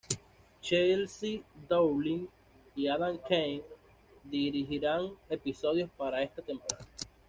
Chelsea 0.63 1.43
Dowling 1.69 2.27
y 2.75 2.87
Adam 2.87 3.19
Kane 3.19 3.61
dirigirán 4.23 5.11
episodios 5.29 5.91
para 5.95 6.23
esta 6.23 6.41
temporada. 6.41 6.83